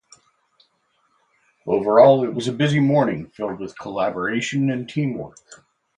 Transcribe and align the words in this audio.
Overall, 1.67 2.23
it 2.23 2.33
was 2.33 2.47
a 2.47 2.51
busy 2.53 2.79
morning 2.79 3.27
filled 3.27 3.59
with 3.59 3.77
collaboration 3.77 4.71
and 4.71 4.89
teamwork. 4.89 5.37